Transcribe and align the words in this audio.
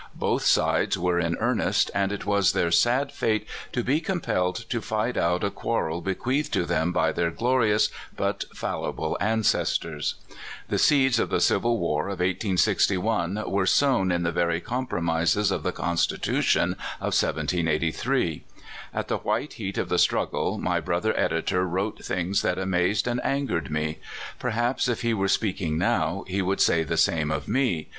Both 0.15 0.45
sides 0.47 0.97
were 0.97 1.19
in 1.19 1.37
earnest, 1.39 1.91
and 1.93 2.11
it 2.11 2.25
was 2.25 2.53
their 2.53 2.71
sad 2.71 3.11
fate 3.11 3.45
to 3.71 3.83
be 3.83 4.01
compelled 4.01 4.55
to 4.71 4.81
fight 4.81 5.15
out 5.15 5.43
a 5.43 5.51
quar 5.51 5.85
rel 5.89 6.01
bequeathed 6.01 6.51
to 6.53 6.65
them 6.65 6.91
by 6.91 7.11
their 7.11 7.29
glorious 7.29 7.89
but 8.17 8.45
falli 8.51 8.89
Dr. 8.89 9.01
Eleazar 9.03 9.19
Thomas. 9.19 9.53
137 9.53 9.91
ble 9.91 9.95
allC4^sto^s. 9.95 10.13
The 10.69 10.79
seeds 10.79 11.19
of 11.19 11.29
tlie 11.29 11.41
civil 11.41 11.77
war 11.77 12.05
of 12.07 12.19
1861 12.19 13.43
were 13.45 13.65
sown 13.67 14.11
in 14.11 14.23
the 14.23 14.31
very 14.31 14.59
compromises 14.59 15.51
of 15.51 15.61
the 15.61 15.71
constitu 15.71 16.41
tion 16.41 16.71
of 16.99 17.13
1783. 17.13 18.43
At 18.95 19.07
the 19.07 19.17
white 19.17 19.53
heat 19.53 19.77
of 19.77 19.89
the 19.89 19.99
struggle 19.99 20.57
my 20.57 20.79
brother 20.79 21.15
editor 21.15 21.67
wrote 21.67 22.03
things 22.03 22.41
that 22.41 22.57
amazed 22.57 23.05
and 23.05 23.21
angered 23.23 23.69
me. 23.69 23.99
Perhaps 24.39 24.87
if 24.87 25.03
he 25.03 25.13
were 25.13 25.27
speaking 25.27 25.77
now, 25.77 26.25
he 26.27 26.41
would 26.41 26.59
say 26.59 26.81
the 26.81 26.97
same 26.97 27.29
of 27.29 27.47
me. 27.47 27.89